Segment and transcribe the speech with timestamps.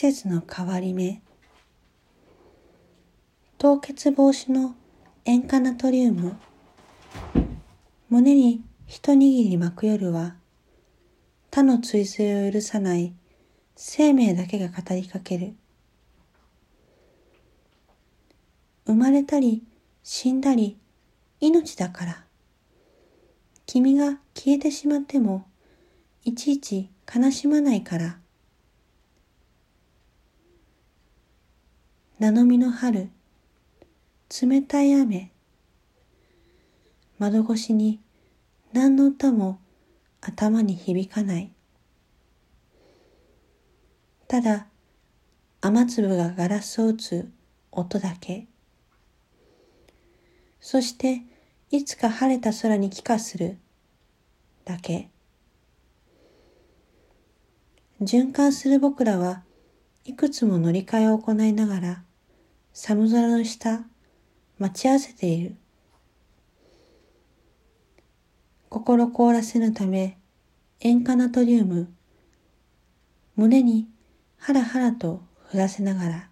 [0.00, 1.20] 節の変わり目。
[3.58, 4.76] 凍結防止の
[5.24, 6.36] 塩化ナトリウム。
[8.08, 10.36] 胸に一握り巻く夜は
[11.50, 13.12] 他の追随を許さない
[13.74, 15.56] 生命だけが語りかける。
[18.86, 19.64] 生まれたり
[20.04, 20.78] 死んだり
[21.40, 22.24] 命だから。
[23.66, 25.48] 君が消えてしまっても
[26.24, 28.20] いちいち悲しまないから。
[32.18, 33.10] 名のみの春。
[34.42, 35.30] 冷たい雨。
[37.20, 38.00] 窓越しに
[38.72, 39.60] 何の歌も
[40.20, 41.52] 頭に響かない。
[44.26, 44.66] ただ
[45.60, 47.30] 雨粒がガラスを打つ
[47.70, 48.48] 音だけ。
[50.60, 51.22] そして
[51.70, 53.58] いつか晴れた空に帰化する
[54.64, 55.08] だけ。
[58.02, 59.44] 循環する僕らは
[60.04, 62.07] いくつも乗り換えを行いながら
[62.80, 63.82] 寒空の下
[64.60, 65.56] 待ち合わせている。
[68.68, 70.16] 心凍らせぬため
[70.78, 71.92] 塩化ナトリウム。
[73.34, 73.88] 胸に
[74.38, 76.30] ハラハラと降らせながら